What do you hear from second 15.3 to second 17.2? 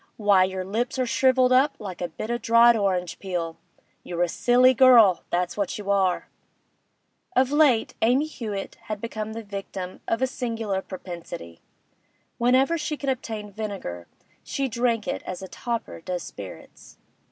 a toper does spirits.